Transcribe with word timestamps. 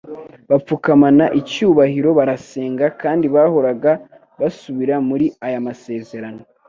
bapfukamana 0.49 1.25
icyubahiro 1.39 2.09
barasenga 2.17 2.85
kandi 3.01 3.25
bahoraga 3.35 3.91
basubira 4.39 4.95
muri 5.07 5.25
aya 5.45 5.59
masezerano 5.67 6.41